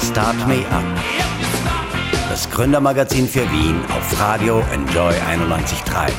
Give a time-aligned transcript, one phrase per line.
[0.00, 0.84] Start Me Up.
[2.28, 6.10] Das Gründermagazin für Wien auf Radio Enjoy 91.3.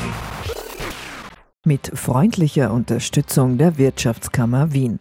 [1.64, 4.98] Mit freundlicher Unterstützung der Wirtschaftskammer Wien.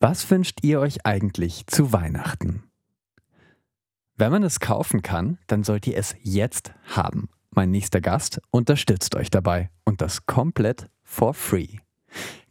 [0.00, 2.64] Was wünscht ihr euch eigentlich zu Weihnachten?
[4.16, 7.28] Wenn man es kaufen kann, dann sollt ihr es jetzt haben.
[7.50, 11.78] Mein nächster Gast unterstützt euch dabei und das komplett for free.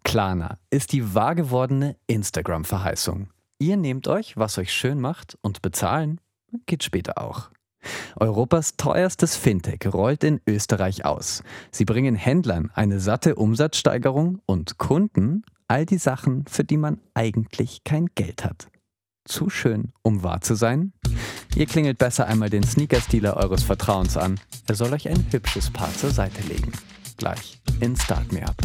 [0.04, 3.30] Klarna ist die wahr gewordene Instagram-Verheißung.
[3.62, 6.20] Ihr nehmt euch, was euch schön macht und bezahlen
[6.66, 7.52] geht später auch.
[8.16, 11.44] Europas teuerstes Fintech rollt in Österreich aus.
[11.70, 17.84] Sie bringen Händlern eine satte Umsatzsteigerung und Kunden all die Sachen, für die man eigentlich
[17.84, 18.67] kein Geld hat.
[19.26, 20.94] Zu schön, um wahr zu sein?
[21.55, 24.39] Ihr klingelt besser einmal den Sneaker-Stealer eures Vertrauens an.
[24.67, 26.72] Er soll euch ein hübsches Paar zur Seite legen.
[27.17, 28.58] Gleich in Start Me Up.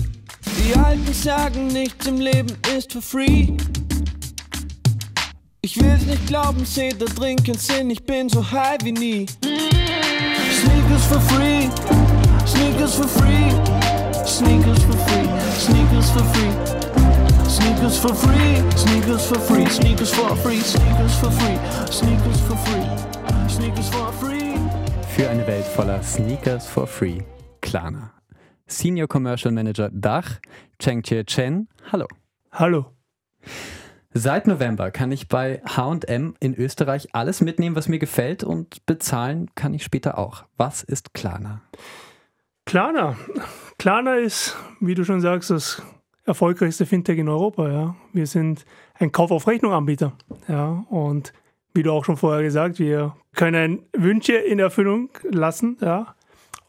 [0.64, 3.58] Die Alten sagen, nichts im Leben ist for free.
[5.66, 9.26] Ich will's nicht glauben, seh da drin keinen Sinn, ich bin so high wie nie.
[9.26, 11.68] Sneakers for free,
[12.46, 13.50] sneakers for free,
[14.24, 16.52] sneakers for free, sneakers for free.
[17.50, 21.58] Sneakers for free, sneakers for free, sneakers for free, sneakers for free,
[21.90, 24.54] sneakers for free, sneakers for free.
[25.16, 27.24] Für eine Welt voller Sneakers for free.
[27.60, 28.12] Klarna.
[28.68, 30.38] Senior Commercial Manager Dach,
[30.78, 31.66] Cheng Chie Chen.
[31.90, 32.06] Hallo.
[32.52, 32.92] Hallo.
[34.18, 39.50] Seit November kann ich bei HM in Österreich alles mitnehmen, was mir gefällt und bezahlen
[39.54, 40.44] kann ich später auch.
[40.56, 41.60] Was ist Klarna?
[42.64, 43.18] Klarna.
[43.78, 45.82] Klarna ist, wie du schon sagst, das
[46.24, 47.70] erfolgreichste Fintech in Europa.
[47.70, 47.96] Ja.
[48.14, 50.14] Wir sind ein Kauf auf Rechnung Anbieter.
[50.48, 50.86] Ja.
[50.88, 51.34] Und
[51.74, 56.14] wie du auch schon vorher gesagt, wir können Wünsche in Erfüllung lassen ja.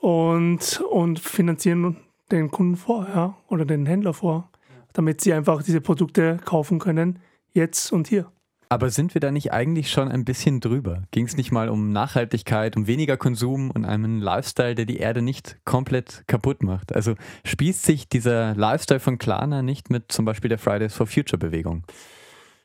[0.02, 1.96] und, und finanzieren
[2.30, 4.52] den Kunden vor ja, oder den Händler vor,
[4.92, 7.20] damit sie einfach diese Produkte kaufen können,
[7.54, 8.32] jetzt und hier.
[8.70, 11.04] Aber sind wir da nicht eigentlich schon ein bisschen drüber?
[11.12, 15.22] Ging es nicht mal um Nachhaltigkeit, um weniger Konsum und einen Lifestyle, der die Erde
[15.22, 16.94] nicht komplett kaputt macht?
[16.94, 17.16] Also
[17.46, 21.86] spießt sich dieser Lifestyle von Klarna nicht mit zum Beispiel der Fridays for Future Bewegung?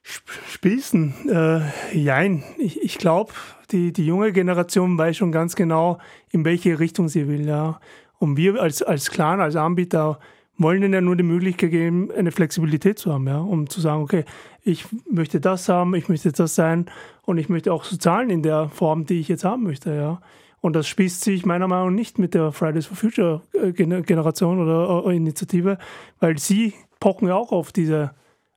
[0.03, 1.31] Spießen?
[1.31, 2.43] Äh, jein.
[2.59, 3.33] Ich, ich glaube,
[3.71, 5.99] die, die junge Generation weiß schon ganz genau,
[6.31, 7.47] in welche Richtung sie will.
[7.47, 7.79] Ja.
[8.19, 10.19] Und wir als, als Clan, als Anbieter
[10.59, 14.03] wollen ihnen ja nur die Möglichkeit geben, eine Flexibilität zu haben, ja, um zu sagen,
[14.03, 14.25] okay,
[14.63, 16.87] ich möchte das haben, ich möchte das sein
[17.23, 20.21] und ich möchte auch so zahlen in der Form, die ich jetzt haben möchte, ja.
[20.61, 24.61] Und das spießt sich meiner Meinung nach nicht mit der Fridays for Future äh, Generation
[24.61, 25.77] oder äh, Initiative,
[26.21, 28.13] weil sie pochen ja auch auf diese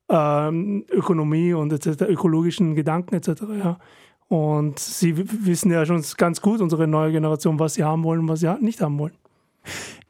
[0.07, 3.41] ähm, Ökonomie und etc., ökologischen Gedanken etc.
[3.57, 3.79] Ja.
[4.28, 8.28] Und sie wissen ja schon ganz gut, unsere neue Generation, was sie haben wollen und
[8.28, 9.16] was sie nicht haben wollen.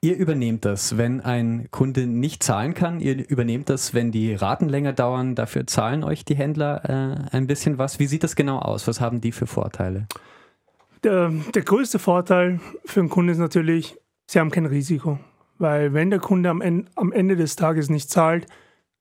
[0.05, 2.99] Ihr übernehmt das, wenn ein Kunde nicht zahlen kann.
[2.99, 5.33] Ihr übernehmt das, wenn die Raten länger dauern.
[5.33, 7.97] Dafür zahlen euch die Händler äh, ein bisschen was.
[7.97, 8.87] Wie sieht das genau aus?
[8.87, 10.05] Was haben die für Vorteile?
[11.03, 15.17] Der, der größte Vorteil für einen Kunden ist natürlich, sie haben kein Risiko.
[15.57, 18.45] Weil wenn der Kunde am Ende, am Ende des Tages nicht zahlt,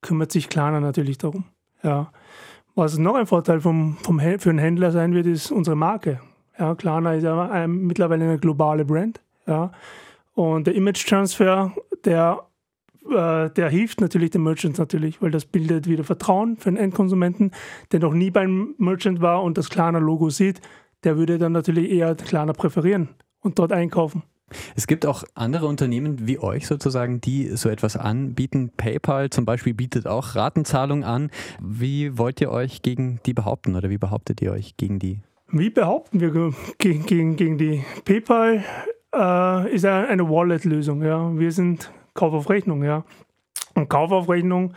[0.01, 1.45] kümmert sich Klarna natürlich darum.
[1.83, 2.13] Ja.
[2.77, 6.21] Was noch ein Vorteil vom, vom, für einen Händler sein wird, ist unsere Marke.
[6.59, 9.21] Ja, Klarna ist ja ein, mittlerweile eine globale Brand.
[9.47, 9.71] Ja.
[10.35, 11.73] Und der Image-Transfer,
[12.05, 12.45] der,
[13.09, 17.53] äh, der hilft natürlich den Merchants natürlich, weil das bildet wieder Vertrauen für den Endkonsumenten,
[17.93, 20.61] der noch nie beim Merchant war und das Klarna-Logo sieht,
[21.05, 24.23] der würde dann natürlich eher Klarna präferieren und dort einkaufen.
[24.77, 28.71] Es gibt auch andere Unternehmen wie euch sozusagen, die so etwas anbieten.
[28.77, 31.31] PayPal zum Beispiel bietet auch Ratenzahlung an.
[31.61, 35.21] Wie wollt ihr euch gegen die behaupten oder wie behauptet ihr euch gegen die?
[35.51, 37.85] Wie behaupten wir gegen, gegen, gegen die?
[38.05, 38.65] PayPal
[39.15, 41.03] äh, ist eine Wallet-Lösung.
[41.03, 41.31] Ja.
[41.39, 42.83] Wir sind Kauf auf Rechnung.
[42.85, 43.05] Ja.
[43.75, 44.75] Und Kauf auf Rechnung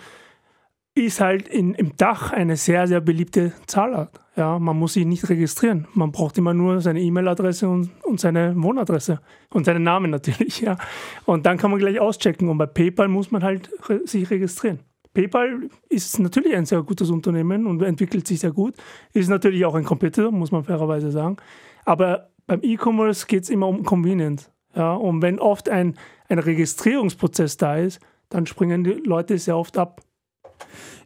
[0.95, 4.19] ist halt in, im Dach eine sehr, sehr beliebte Zahlart.
[4.35, 5.87] Ja, man muss sich nicht registrieren.
[5.93, 10.61] Man braucht immer nur seine E-Mail-Adresse und, und seine Wohnadresse und seinen Namen natürlich.
[10.61, 10.77] Ja.
[11.25, 12.49] Und dann kann man gleich auschecken.
[12.49, 14.79] Und bei PayPal muss man halt re sich registrieren.
[15.13, 18.75] PayPal ist natürlich ein sehr gutes Unternehmen und entwickelt sich sehr gut.
[19.13, 21.37] Ist natürlich auch ein Competitor, muss man fairerweise sagen.
[21.85, 24.49] Aber beim E-Commerce geht es immer um Convenience.
[24.75, 24.93] Ja?
[24.93, 25.95] Und wenn oft ein,
[26.29, 27.99] ein Registrierungsprozess da ist,
[28.29, 30.01] dann springen die Leute sehr oft ab.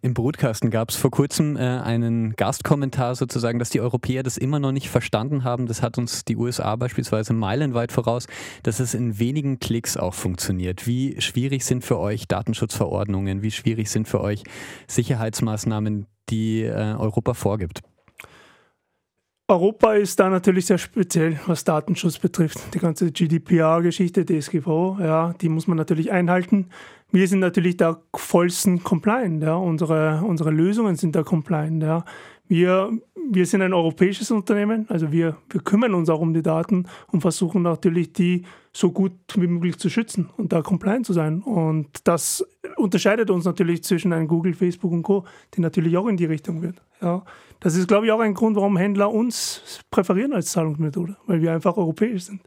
[0.03, 4.59] Im Brutkasten gab es vor kurzem äh, einen Gastkommentar sozusagen, dass die Europäer das immer
[4.59, 5.67] noch nicht verstanden haben.
[5.67, 8.25] Das hat uns die USA beispielsweise meilenweit voraus,
[8.63, 10.87] dass es in wenigen Klicks auch funktioniert.
[10.87, 13.43] Wie schwierig sind für euch Datenschutzverordnungen?
[13.43, 14.43] Wie schwierig sind für euch
[14.87, 17.81] Sicherheitsmaßnahmen, die äh, Europa vorgibt?
[19.51, 22.73] Europa ist da natürlich sehr speziell, was Datenschutz betrifft.
[22.73, 26.69] Die ganze GDPR-Geschichte, DSGVO, ja, die muss man natürlich einhalten.
[27.11, 29.55] Wir sind natürlich da vollsten compliant, ja.
[29.55, 32.05] Unsere, unsere Lösungen sind da compliant, ja.
[32.51, 32.91] Wir,
[33.29, 37.21] wir sind ein europäisches Unternehmen, also wir, wir kümmern uns auch um die Daten und
[37.21, 38.43] versuchen natürlich, die
[38.73, 41.43] so gut wie möglich zu schützen und da compliant zu sein.
[41.43, 42.45] Und das
[42.75, 46.61] unterscheidet uns natürlich zwischen einem Google, Facebook und Co., die natürlich auch in die Richtung
[46.61, 46.81] wird.
[47.01, 47.23] Ja.
[47.61, 51.53] Das ist, glaube ich, auch ein Grund, warum Händler uns präferieren als Zahlungsmethode, weil wir
[51.53, 52.41] einfach europäisch sind.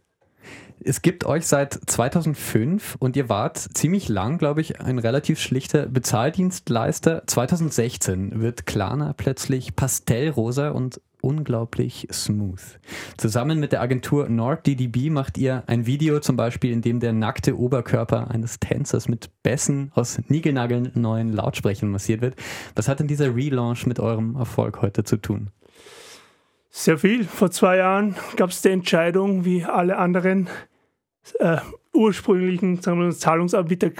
[0.86, 5.86] Es gibt euch seit 2005 und ihr wart ziemlich lang, glaube ich, ein relativ schlichter
[5.86, 7.22] Bezahldienstleister.
[7.26, 12.60] 2016 wird Klarna plötzlich pastellrosa und unglaublich smooth.
[13.16, 17.58] Zusammen mit der Agentur NordDDB macht ihr ein Video zum Beispiel, in dem der nackte
[17.58, 22.36] Oberkörper eines Tänzers mit Bässen aus niegelnagelneuen Lautsprechern massiert wird.
[22.74, 25.48] Was hat denn dieser Relaunch mit eurem Erfolg heute zu tun?
[26.68, 27.24] Sehr viel.
[27.24, 30.50] Vor zwei Jahren gab es die Entscheidung, wie alle anderen
[31.38, 31.58] äh,
[31.92, 33.90] ursprünglichen wir, Zahlungsanbieter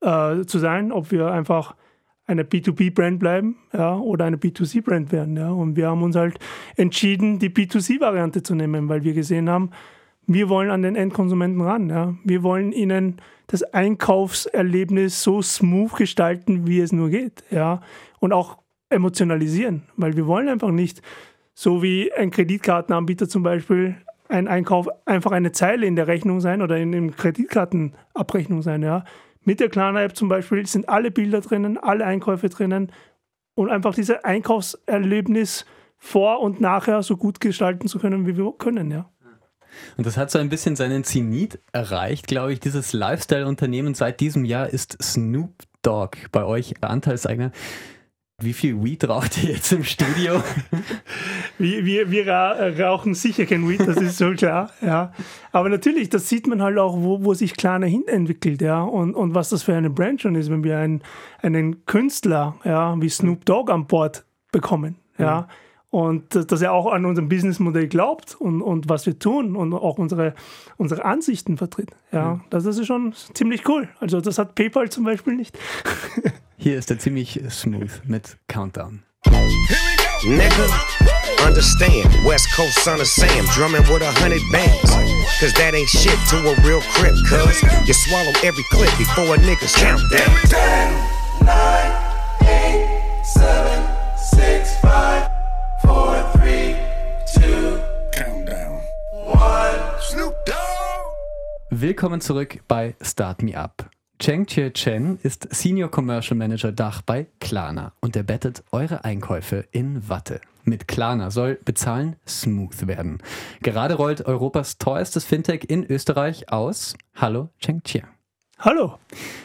[0.00, 1.74] äh, zu sein, ob wir einfach
[2.26, 5.36] eine B2B-Brand bleiben ja, oder eine B2C-Brand werden.
[5.36, 5.50] Ja.
[5.50, 6.38] Und wir haben uns halt
[6.76, 9.70] entschieden, die B2C-Variante zu nehmen, weil wir gesehen haben,
[10.26, 11.88] wir wollen an den Endkonsumenten ran.
[11.88, 12.14] Ja.
[12.22, 13.16] Wir wollen ihnen
[13.46, 17.44] das Einkaufserlebnis so smooth gestalten, wie es nur geht.
[17.50, 17.80] Ja.
[18.20, 18.58] Und auch
[18.90, 21.02] emotionalisieren, weil wir wollen einfach nicht,
[21.54, 23.96] so wie ein Kreditkartenanbieter zum Beispiel,
[24.28, 28.82] ein Einkauf einfach eine Zeile in der Rechnung sein oder in der Kreditkartenabrechnung sein.
[28.82, 29.04] Ja.
[29.44, 32.92] Mit der Klarna-App zum Beispiel sind alle Bilder drinnen, alle Einkäufe drinnen
[33.54, 35.64] und einfach dieses Einkaufserlebnis
[35.96, 38.90] vor und nachher so gut gestalten zu können, wie wir können.
[38.90, 39.10] Ja.
[39.96, 42.60] Und das hat so ein bisschen seinen Zenit erreicht, glaube ich.
[42.60, 45.52] Dieses Lifestyle-Unternehmen seit diesem Jahr ist Snoop
[45.82, 47.52] Dogg bei euch Anteilseigner.
[48.40, 50.42] Wie viel Weed raucht ihr jetzt im Studio?
[51.58, 52.26] wir, wir, wir
[52.80, 54.70] rauchen sicher kein Weed, das ist so klar.
[54.80, 55.12] Ja.
[55.52, 59.14] Aber natürlich, das sieht man halt auch, wo, wo sich Klarna hin entwickelt, ja, und,
[59.14, 61.02] und was das für eine Brand schon ist, wenn wir einen,
[61.42, 65.42] einen Künstler, ja, wie Snoop Dogg an Bord bekommen, ja.
[65.42, 65.46] Mhm.
[65.90, 69.96] Und dass er auch an unserem Businessmodell glaubt und, und was wir tun und auch
[69.96, 70.34] unsere,
[70.76, 71.92] unsere Ansichten vertritt.
[72.12, 72.40] Ja, mhm.
[72.50, 73.88] das ist schon ziemlich cool.
[73.98, 75.58] Also das hat PayPal zum Beispiel nicht.
[76.58, 79.02] Hier ist er ziemlich smooth mit Countdown.
[80.24, 80.66] Nigga,
[81.48, 84.90] understand, West Coast son of Sam, drumming with a hundred bands.
[85.40, 89.38] Cause that ain't shit to a real crip, cuz you swallow every clip before a
[89.38, 90.28] nigga's countdown.
[90.44, 90.92] 10,
[91.44, 91.92] 9,
[92.42, 93.86] 8, 7,
[94.16, 95.30] 6, 5,
[95.82, 96.76] 4, 3,
[97.40, 97.80] 2,
[98.12, 98.80] Countdown.
[99.12, 100.60] 1, Snoop Dogg!
[101.70, 103.97] Willkommen zurück bei Start Me Up.
[104.20, 109.66] Cheng Chie Chen ist Senior Commercial Manager Dach bei Klarna und er bettet eure Einkäufe
[109.70, 110.40] in Watte.
[110.64, 113.22] Mit Klarna soll Bezahlen smooth werden.
[113.62, 116.94] Gerade rollt Europas teuerstes Fintech in Österreich aus.
[117.14, 118.02] Hallo Cheng Chie.
[118.58, 118.98] Hallo.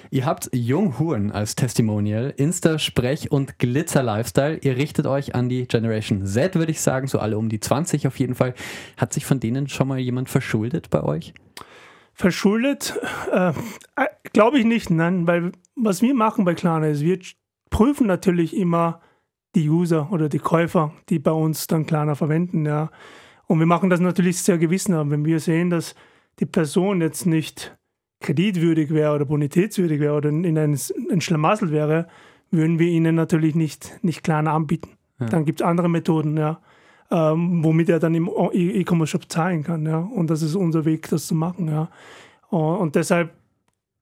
[0.09, 4.57] Ihr habt Jung Huren als Testimonial, Insta, Sprech und Glitzer Lifestyle.
[4.57, 8.07] Ihr richtet euch an die Generation Z, würde ich sagen, so alle um die 20
[8.07, 8.55] auf jeden Fall.
[8.97, 11.35] Hat sich von denen schon mal jemand verschuldet bei euch?
[12.13, 13.00] Verschuldet?
[13.31, 13.50] Äh,
[13.95, 17.19] äh, Glaube ich nicht, nein, weil was wir machen bei Klarna ist, wir
[17.69, 19.01] prüfen natürlich immer
[19.56, 22.89] die User oder die Käufer, die bei uns dann Klarna verwenden, ja.
[23.45, 25.12] Und wir machen das natürlich sehr gewissenhaft.
[25.12, 25.95] Wenn wir sehen, dass
[26.39, 27.75] die Person jetzt nicht
[28.21, 30.80] kreditwürdig wäre oder bonitätswürdig wäre oder in ein,
[31.12, 32.07] ein Schlamassel wäre,
[32.51, 34.92] würden wir ihnen natürlich nicht, nicht Klarna anbieten.
[35.19, 35.25] Ja.
[35.27, 36.62] Dann gibt es andere Methoden, ja
[37.13, 39.86] ähm, womit er dann im E-Commerce-Shop zahlen kann.
[39.86, 40.00] Ja?
[40.00, 41.67] Und das ist unser Weg, das zu machen.
[41.67, 41.89] Ja?
[42.50, 43.34] Und deshalb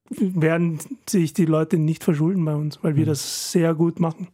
[0.10, 3.10] werden sich die Leute nicht verschulden bei uns, weil wir mhm.
[3.10, 4.28] das sehr gut machen.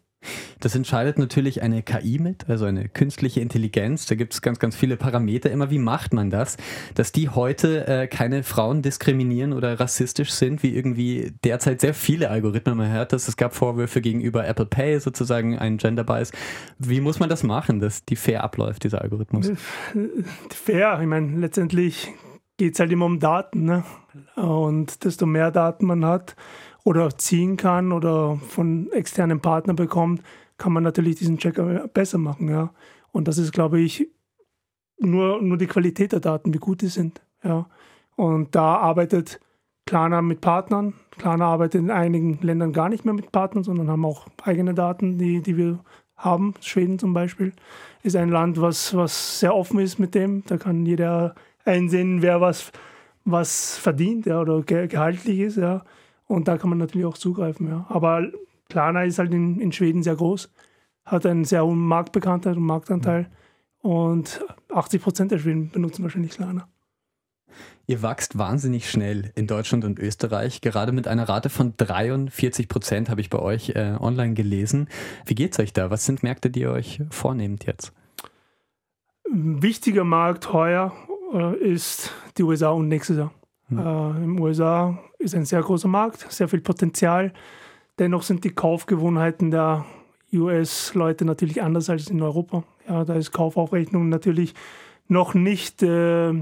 [0.59, 4.05] Das entscheidet natürlich eine KI mit, also eine künstliche Intelligenz.
[4.05, 5.51] Da gibt es ganz, ganz viele Parameter.
[5.51, 6.57] Immer wie macht man das,
[6.95, 12.29] dass die heute äh, keine Frauen diskriminieren oder rassistisch sind, wie irgendwie derzeit sehr viele
[12.29, 12.77] Algorithmen.
[12.77, 16.31] Man hört das, es gab Vorwürfe gegenüber Apple Pay, sozusagen ein Gender Bias.
[16.79, 19.51] Wie muss man das machen, dass die fair abläuft, dieser Algorithmus?
[20.49, 22.13] Fair, ich meine, letztendlich
[22.57, 23.63] geht es halt immer um Daten.
[23.63, 23.83] Ne?
[24.35, 26.35] Und desto mehr Daten man hat,
[26.87, 30.21] oder ziehen kann oder von externen Partnern bekommt,
[30.57, 31.59] kann man natürlich diesen Check
[31.93, 32.47] besser machen.
[32.47, 32.71] Ja.
[33.11, 34.07] Und das ist, glaube ich,
[34.97, 37.21] nur, nur die Qualität der Daten, wie gut die sind.
[37.43, 37.67] Ja.
[38.15, 39.41] Und da arbeitet
[39.85, 40.93] Klarna mit Partnern.
[41.17, 45.17] Klarna arbeitet in einigen Ländern gar nicht mehr mit Partnern, sondern haben auch eigene Daten,
[45.17, 45.79] die, die wir
[46.15, 46.53] haben.
[46.61, 47.51] Schweden zum Beispiel
[48.01, 50.45] ist ein Land, was, was sehr offen ist mit dem.
[50.45, 52.71] Da kann jeder einsehen, wer was,
[53.25, 55.57] was verdient ja, oder gehaltlich ist.
[55.57, 55.83] Ja.
[56.27, 57.67] Und da kann man natürlich auch zugreifen.
[57.67, 57.85] Ja.
[57.89, 58.27] Aber
[58.69, 60.51] Klarna ist halt in, in Schweden sehr groß,
[61.05, 63.29] hat einen sehr hohen Marktbekanntheit und Marktanteil.
[63.79, 64.41] Und
[64.73, 66.67] 80 Prozent der Schweden benutzen wahrscheinlich Klarna.
[67.85, 73.09] Ihr wachst wahnsinnig schnell in Deutschland und Österreich, gerade mit einer Rate von 43 Prozent
[73.09, 74.89] habe ich bei euch äh, online gelesen.
[75.25, 75.89] Wie geht's euch da?
[75.89, 77.93] Was sind Märkte, die ihr euch vornehmt jetzt?
[79.31, 80.91] Ein wichtiger Markt heuer
[81.33, 83.33] äh, ist die USA und nächstes Jahr.
[83.69, 83.79] Hm.
[83.79, 87.33] Äh, Im USA ist ein sehr großer Markt, sehr viel Potenzial.
[87.99, 89.85] Dennoch sind die Kaufgewohnheiten der
[90.33, 92.63] US-Leute natürlich anders als in Europa.
[92.87, 94.53] Ja, da ist Kaufaufrechnung natürlich
[95.07, 96.33] noch nicht äh,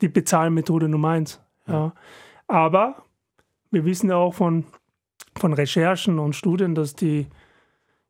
[0.00, 1.40] die Bezahlmethode Nummer eins.
[1.66, 1.94] Ja.
[2.46, 3.02] Aber
[3.70, 4.64] wir wissen ja auch von,
[5.36, 7.26] von Recherchen und Studien, dass die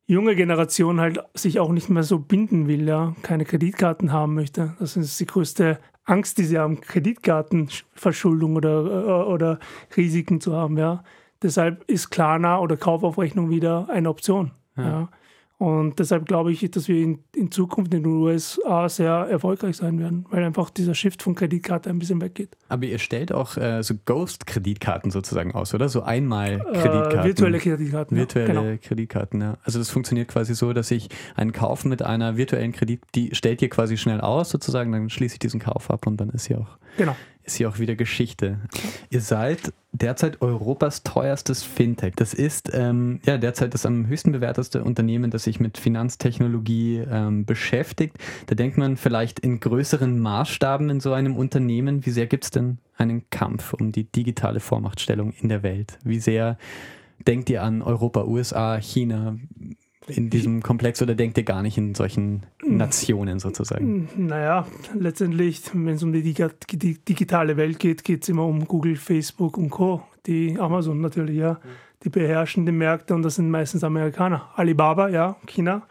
[0.06, 4.74] junge Generation halt sich auch nicht mehr so binden will, ja, keine Kreditkarten haben möchte.
[4.80, 9.58] Das ist die größte Angst, die sie haben, Kreditkartenverschuldung oder, äh, oder
[9.96, 11.04] Risiken zu haben, ja.
[11.42, 14.52] Deshalb ist Klarna oder Kaufaufrechnung wieder eine Option.
[14.76, 14.84] Ja.
[14.84, 15.08] ja.
[15.60, 19.98] Und deshalb glaube ich, dass wir in, in, Zukunft in den USA sehr erfolgreich sein
[19.98, 22.56] werden, weil einfach dieser Shift von Kreditkarte ein bisschen weggeht.
[22.70, 25.90] Aber ihr stellt auch äh, so Ghost-Kreditkarten sozusagen aus, oder?
[25.90, 27.18] So einmal Kreditkarten.
[27.18, 28.16] Äh, virtuelle Kreditkarten.
[28.16, 28.78] Virtuelle ja, genau.
[28.82, 29.58] Kreditkarten, ja.
[29.62, 33.60] Also das funktioniert quasi so, dass ich einen Kauf mit einer virtuellen Kredit, die stellt
[33.60, 36.56] ihr quasi schnell aus sozusagen, dann schließe ich diesen Kauf ab und dann ist sie
[36.56, 38.58] auch genau ist hier auch wieder Geschichte.
[39.10, 42.14] Ihr seid derzeit Europas teuerstes Fintech.
[42.16, 47.44] Das ist ähm, ja derzeit das am höchsten bewerteste Unternehmen, das sich mit Finanztechnologie ähm,
[47.44, 48.16] beschäftigt.
[48.46, 52.06] Da denkt man vielleicht in größeren Maßstaben in so einem Unternehmen.
[52.06, 55.98] Wie sehr gibt es denn einen Kampf um die digitale Vormachtstellung in der Welt?
[56.04, 56.58] Wie sehr
[57.26, 59.36] denkt ihr an Europa, USA, China?
[60.16, 64.08] In diesem Komplex oder denkt ihr gar nicht in solchen Nationen sozusagen?
[64.16, 69.56] Naja, letztendlich, wenn es um die digitale Welt geht, geht es immer um Google, Facebook
[69.56, 70.02] und Co.
[70.26, 71.60] Die Amazon natürlich, ja.
[72.02, 74.48] Die beherrschen die Märkte und das sind meistens Amerikaner.
[74.54, 75.82] Alibaba, ja, China,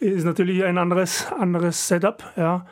[0.00, 2.66] ist natürlich ein anderes, anderes Setup, ja.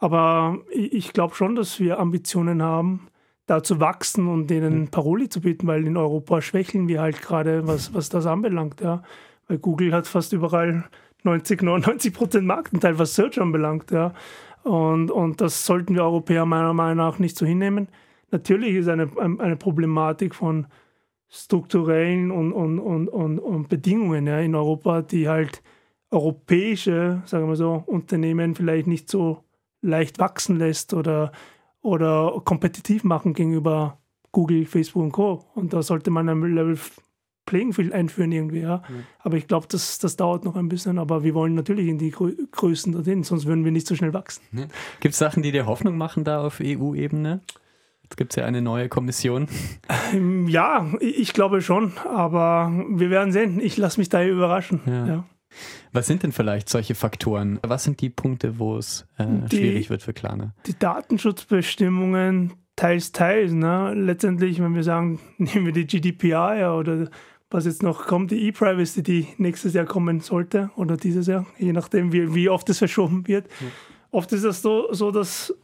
[0.00, 3.08] Aber ich glaube schon, dass wir Ambitionen haben,
[3.46, 7.66] da zu wachsen und denen Paroli zu bieten, weil in Europa schwächeln wir halt gerade,
[7.66, 9.02] was, was das anbelangt, ja.
[9.48, 10.84] Weil Google hat fast überall
[11.22, 13.90] 90, 99 Prozent Marktanteil, was Search anbelangt.
[13.90, 14.12] Ja.
[14.62, 17.88] Und, und das sollten wir Europäer meiner Meinung nach nicht so hinnehmen.
[18.30, 20.66] Natürlich ist eine, eine Problematik von
[21.28, 25.62] strukturellen und, und, und, und, und Bedingungen ja, in Europa, die halt
[26.10, 29.44] europäische, sagen wir so, Unternehmen vielleicht nicht so
[29.82, 31.32] leicht wachsen lässt oder,
[31.82, 33.98] oder kompetitiv machen gegenüber
[34.32, 35.44] Google, Facebook und Co.
[35.54, 36.78] Und da sollte man am Level
[37.46, 38.82] Playingfield einführen irgendwie, ja.
[38.88, 39.04] Mhm.
[39.20, 40.98] Aber ich glaube, das, das dauert noch ein bisschen.
[40.98, 44.12] Aber wir wollen natürlich in die Grö Größen dorthin, sonst würden wir nicht so schnell
[44.12, 44.42] wachsen.
[44.52, 44.66] Mhm.
[45.00, 47.40] Gibt es Sachen, die dir Hoffnung machen da auf EU-Ebene?
[48.02, 49.48] Jetzt gibt es ja eine neue Kommission.
[50.12, 51.92] Ähm, ja, ich glaube schon.
[51.98, 53.58] Aber wir werden sehen.
[53.60, 54.80] Ich lasse mich da überraschen.
[54.86, 55.06] Ja.
[55.06, 55.24] ja.
[55.92, 57.58] Was sind denn vielleicht solche Faktoren?
[57.62, 60.54] Was sind die Punkte, wo es äh, die, schwierig wird für Klarna?
[60.66, 63.52] Die Datenschutzbestimmungen, teils, teils.
[63.52, 63.94] Ne?
[63.94, 67.08] Letztendlich, wenn wir sagen, nehmen wir die GDPR oder
[67.54, 71.72] was jetzt noch kommt, die E-Privacy, die nächstes Jahr kommen sollte oder dieses Jahr, je
[71.72, 73.46] nachdem, wie, wie oft es verschoben wird.
[73.60, 73.70] Mhm.
[74.10, 75.54] Oft ist es so, so, dass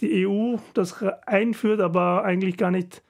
[0.00, 3.02] die EU das einführt, aber eigentlich gar nicht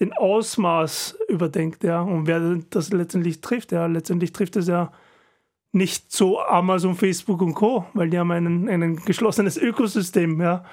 [0.00, 4.90] den Ausmaß überdenkt, ja, und wer das letztendlich trifft, ja, letztendlich trifft es ja
[5.70, 10.64] nicht so Amazon, Facebook und Co., weil die haben ein, ein geschlossenes Ökosystem, ja.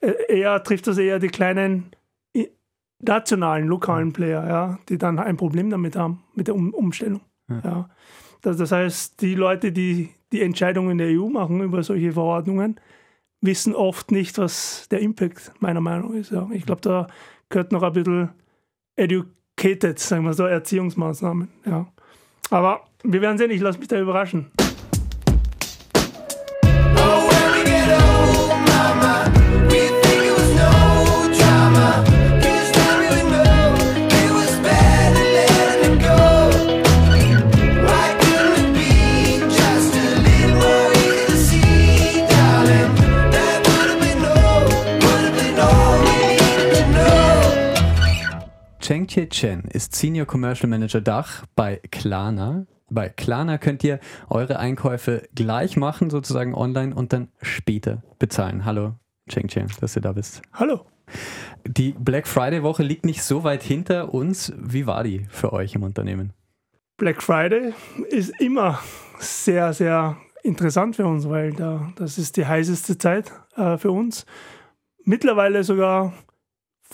[0.00, 1.90] Eher trifft das eher die kleinen
[3.04, 7.20] nationalen, lokalen Player, ja, die dann ein Problem damit haben, mit der um Umstellung.
[7.48, 7.60] Ja.
[7.64, 7.90] ja.
[8.42, 12.80] Das, das, heißt, die Leute, die die Entscheidungen in der EU machen über solche Verordnungen,
[13.40, 16.32] wissen oft nicht, was der Impact meiner Meinung nach ist.
[16.32, 16.48] Ja.
[16.52, 17.06] Ich glaube, da
[17.48, 18.30] gehört noch ein bisschen
[18.96, 21.48] educated, sagen wir so, Erziehungsmaßnahmen.
[21.64, 21.86] Ja.
[22.50, 24.50] Aber wir werden sehen, ich lasse mich da überraschen.
[48.84, 52.66] Cheng Chie Chen ist Senior Commercial Manager Dach bei Klarna.
[52.90, 53.98] Bei Klarna könnt ihr
[54.28, 58.66] eure Einkäufe gleich machen, sozusagen online und dann später bezahlen.
[58.66, 60.42] Hallo, Cheng Chie, dass du da bist.
[60.52, 60.84] Hallo.
[61.66, 64.52] Die Black Friday Woche liegt nicht so weit hinter uns.
[64.58, 66.34] Wie war die für euch im Unternehmen?
[66.98, 67.72] Black Friday
[68.10, 68.80] ist immer
[69.18, 74.26] sehr, sehr interessant für uns, weil da, das ist die heißeste Zeit äh, für uns.
[75.04, 76.12] Mittlerweile sogar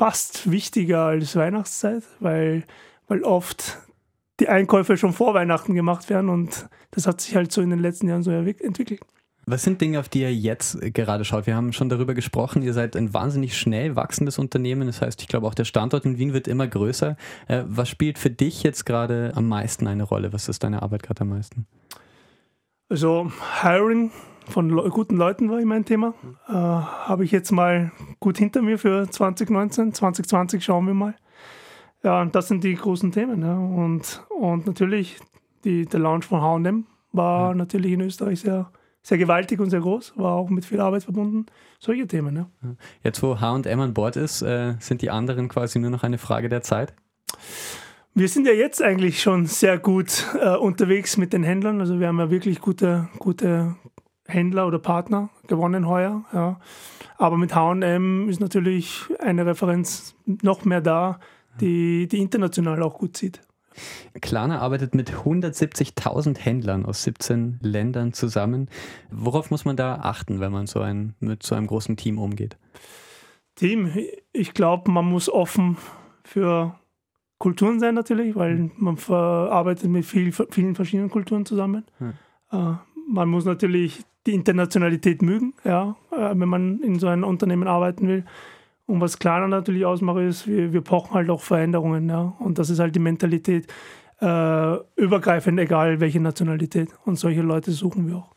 [0.01, 2.65] fast wichtiger als Weihnachtszeit, weil,
[3.07, 3.77] weil oft
[4.41, 7.81] die Einkäufe schon vor Weihnachten gemacht werden und das hat sich halt so in den
[7.81, 9.03] letzten Jahren so entwickelt.
[9.45, 11.47] Was sind Dinge, auf die ihr jetzt gerade schaut?
[11.47, 14.87] Wir haben schon darüber gesprochen, ihr seid ein wahnsinnig schnell wachsendes Unternehmen.
[14.87, 17.19] Das heißt, ich glaube auch der Standort in Wien wird immer größer.
[17.47, 20.33] Äh, was spielt für dich jetzt gerade am meisten eine Rolle?
[20.33, 21.67] Was ist deine Arbeit gerade am meisten?
[22.89, 23.31] Also
[23.61, 24.13] Hiring
[24.49, 26.15] von Le guten Leuten war immer ein Thema.
[26.49, 29.95] Äh, Habe ich jetzt mal gut hinter mir für 2019.
[29.95, 31.15] 2020 schauen wir mal.
[32.03, 33.43] Ja, und das sind die großen Themen.
[33.43, 33.57] Ja.
[33.57, 35.19] Und, und natürlich
[35.65, 37.55] die, der Launch von HM war ja.
[37.55, 38.71] natürlich in Österreich sehr,
[39.03, 41.47] sehr gewaltig und sehr groß, war auch mit viel Arbeit verbunden.
[41.79, 42.37] Solche Themen.
[42.37, 42.47] Ja.
[43.03, 46.49] Jetzt, wo HM an Bord ist, äh, sind die anderen quasi nur noch eine Frage
[46.49, 46.95] der Zeit?
[48.13, 51.81] Wir sind ja jetzt eigentlich schon sehr gut äh, unterwegs mit den Händlern.
[51.81, 53.77] Also wir haben ja wirklich gute, gute
[54.31, 56.25] Händler oder Partner gewonnen heuer.
[56.33, 56.61] Ja.
[57.19, 61.21] Aber mit HM ist natürlich eine Referenz noch mehr da,
[61.61, 63.43] die, die international auch gut sieht.
[64.21, 68.69] Klarna arbeitet mit 170.000 Händlern aus 17 Ländern zusammen.
[69.11, 72.57] Worauf muss man da achten, wenn man so ein, mit so einem großen Team umgeht?
[73.55, 73.91] Team,
[74.33, 75.77] ich glaube, man muss offen
[76.25, 76.79] für
[77.39, 81.85] Kulturen sein natürlich, weil man arbeitet mit viel, vielen verschiedenen Kulturen zusammen.
[81.99, 82.79] Hm.
[83.09, 88.09] man muss natürlich die Internationalität mögen, ja, äh, wenn man in so einem Unternehmen arbeiten
[88.09, 88.25] will.
[88.87, 92.09] Und was Klarna natürlich ausmacht, ist, wir, wir brauchen halt auch Veränderungen.
[92.09, 92.35] Ja?
[92.41, 93.69] Und das ist halt die Mentalität,
[94.21, 96.91] äh, übergreifend, egal welche Nationalität.
[97.05, 98.35] Und solche Leute suchen wir auch.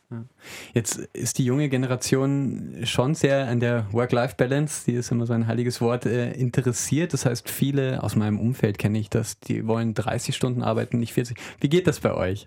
[0.74, 5.48] Jetzt ist die junge Generation schon sehr an der Work-Life-Balance, die ist immer so ein
[5.48, 7.13] heiliges Wort, äh, interessiert.
[7.13, 11.13] Das heißt, viele aus meinem Umfeld kenne ich das, die wollen 30 Stunden arbeiten, nicht
[11.13, 11.38] 40.
[11.60, 12.46] Wie geht das bei euch?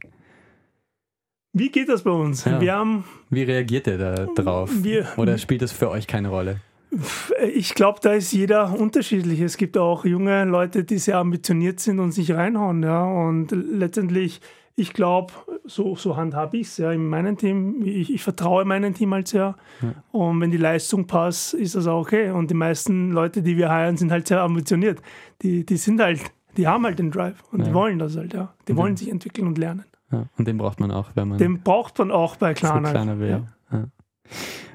[1.58, 2.44] Wie geht das bei uns?
[2.44, 2.60] Ja.
[2.60, 4.70] Wir haben, Wie reagiert ihr da drauf?
[4.82, 6.60] Wir, Oder spielt das für euch keine Rolle?
[7.54, 9.40] Ich glaube, da ist jeder unterschiedlich.
[9.40, 12.82] Es gibt auch junge Leute, die sehr ambitioniert sind und sich reinhauen.
[12.82, 13.04] Ja.
[13.04, 14.42] Und letztendlich,
[14.74, 15.32] ich glaube,
[15.64, 17.80] so, so handhabe ich es ja, in meinem Team.
[17.82, 19.56] Ich, ich vertraue meinem Team halt sehr.
[19.80, 19.94] Ja.
[20.12, 22.32] Und wenn die Leistung passt, ist das auch okay.
[22.32, 25.00] Und die meisten Leute, die wir heiren, sind halt sehr ambitioniert.
[25.40, 26.20] Die, die sind halt,
[26.58, 27.66] die haben halt den Drive und ja.
[27.68, 28.52] die wollen das halt, ja.
[28.68, 29.86] Die wollen sich entwickeln und lernen.
[30.10, 30.26] Ja.
[30.36, 31.38] Und den braucht man auch, wenn man.
[31.38, 32.90] Den braucht man auch bei Klarna.
[32.90, 33.44] Kleiner will.
[33.72, 33.88] Ja.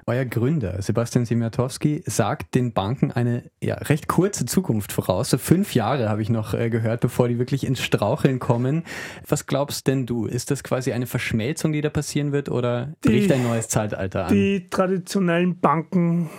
[0.08, 5.30] Euer Gründer, Sebastian Simiatowski, sagt den Banken eine ja, recht kurze Zukunft voraus.
[5.30, 8.84] So fünf Jahre habe ich noch äh, gehört, bevor die wirklich ins Straucheln kommen.
[9.28, 10.26] Was glaubst denn du?
[10.26, 14.26] Ist das quasi eine Verschmelzung, die da passieren wird oder die, bricht ein neues Zeitalter
[14.26, 14.34] an?
[14.34, 16.30] Die traditionellen Banken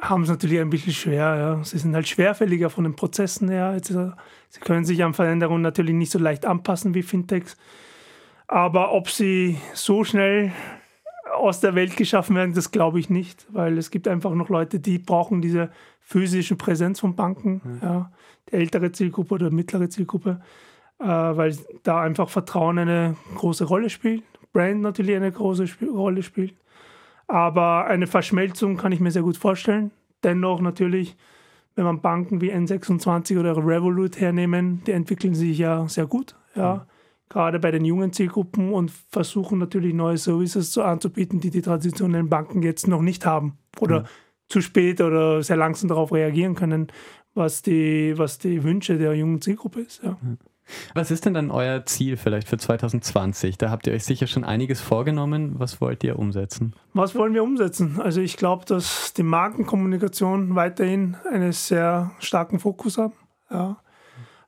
[0.00, 1.36] haben es natürlich ein bisschen schwer.
[1.36, 1.60] Ja.
[1.62, 3.78] Sie sind halt schwerfälliger von den Prozessen her.
[3.82, 7.56] Sie können sich an Veränderungen natürlich nicht so leicht anpassen wie Fintechs.
[8.46, 10.52] Aber ob sie so schnell
[11.34, 14.80] aus der Welt geschaffen werden, das glaube ich nicht, weil es gibt einfach noch Leute,
[14.80, 17.78] die brauchen diese physische Präsenz von Banken, mhm.
[17.82, 18.12] ja,
[18.48, 20.40] die ältere Zielgruppe oder mittlere Zielgruppe,
[21.00, 26.22] äh, weil da einfach Vertrauen eine große Rolle spielt, Brand natürlich eine große Sp Rolle
[26.22, 26.54] spielt.
[27.26, 29.90] Aber eine Verschmelzung kann ich mir sehr gut vorstellen.
[30.22, 31.16] Dennoch natürlich,
[31.74, 36.36] wenn man Banken wie N26 oder Revolut hernehmen, die entwickeln sich ja sehr gut.
[36.54, 36.74] Ja.
[36.74, 36.93] Mhm
[37.34, 42.28] gerade bei den jungen Zielgruppen und versuchen natürlich neue Services zu anzubieten, die die traditionellen
[42.28, 44.04] Banken jetzt noch nicht haben oder ja.
[44.48, 46.92] zu spät oder sehr langsam darauf reagieren können,
[47.34, 50.00] was die, was die Wünsche der jungen Zielgruppe ist.
[50.04, 50.16] Ja.
[50.94, 53.58] Was ist denn dann euer Ziel vielleicht für 2020?
[53.58, 55.58] Da habt ihr euch sicher schon einiges vorgenommen.
[55.58, 56.76] Was wollt ihr umsetzen?
[56.92, 58.00] Was wollen wir umsetzen?
[58.00, 63.14] Also ich glaube, dass die Markenkommunikation weiterhin einen sehr starken Fokus haben.
[63.50, 63.78] Ja.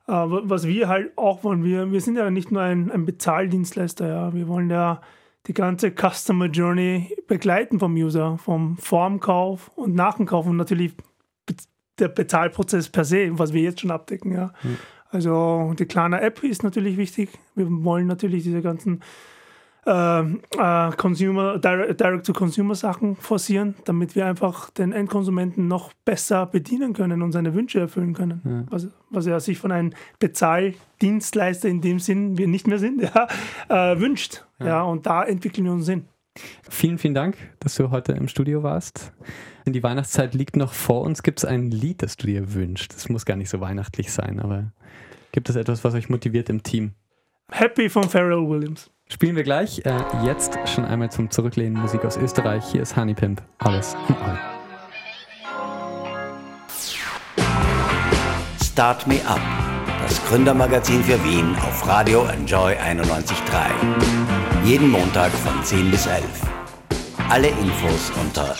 [0.07, 4.33] Was wir halt auch wollen, wir, wir sind ja nicht nur ein, ein Bezahldienstleister, ja.
[4.33, 5.01] Wir wollen ja
[5.47, 10.93] die ganze Customer Journey begleiten vom User, vom Formkauf und Nachkauf und natürlich
[11.99, 14.53] der Bezahlprozess per se, was wir jetzt schon abdecken, ja.
[14.63, 14.77] Mhm.
[15.09, 17.29] Also die kleine App ist natürlich wichtig.
[17.55, 19.01] Wir wollen natürlich diese ganzen
[19.87, 27.31] äh, äh, Consumer, Direct-to-Consumer-Sachen forcieren, damit wir einfach den Endkonsumenten noch besser bedienen können und
[27.31, 28.41] seine Wünsche erfüllen können.
[28.43, 28.63] Ja.
[28.69, 33.27] Was, was er sich von einem Bezahldienstleister in dem Sinn wir nicht mehr sind, ja,
[33.69, 34.45] äh, wünscht.
[34.59, 34.65] Ja.
[34.65, 34.81] ja.
[34.83, 36.05] und da entwickeln wir uns hin.
[36.69, 39.13] Vielen, vielen Dank, dass du heute im Studio warst.
[39.65, 41.23] Die Weihnachtszeit liegt noch vor uns.
[41.23, 42.93] Gibt es ein Lied, das du dir wünschst?
[42.93, 44.71] Das muss gar nicht so weihnachtlich sein, aber
[45.31, 46.91] gibt es etwas, was euch motiviert im Team?
[47.49, 48.91] Happy von Pharrell Williams.
[49.09, 49.85] Spielen wir gleich.
[49.85, 52.63] Äh, jetzt schon einmal zum Zurücklehnen Musik aus Österreich.
[52.71, 53.41] Hier ist Honey Pimp.
[53.59, 54.37] Alles in allem.
[58.63, 59.39] Start Me Up.
[60.03, 63.33] Das Gründermagazin für Wien auf Radio Enjoy 91.3.
[64.65, 66.23] Jeden Montag von 10 bis 11.
[67.29, 68.55] Alle Infos unter